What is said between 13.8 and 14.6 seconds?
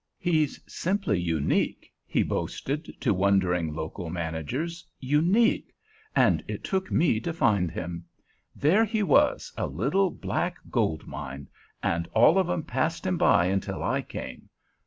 I came.